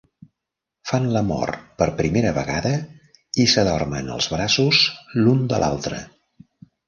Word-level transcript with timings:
Fan 0.91 1.03
l'amor 1.15 1.51
per 1.81 1.87
primera 1.99 2.31
vegada 2.37 2.71
i 3.43 3.47
s'adormen 3.53 4.09
als 4.15 4.29
braços 4.37 4.81
l'un 5.27 5.47
de 5.55 5.61
l'altre. 5.65 6.01